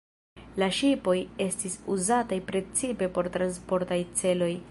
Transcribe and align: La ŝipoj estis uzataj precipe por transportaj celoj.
La 0.61 0.69
ŝipoj 0.77 1.15
estis 1.45 1.75
uzataj 1.97 2.41
precipe 2.49 3.13
por 3.19 3.31
transportaj 3.39 4.01
celoj. 4.23 4.53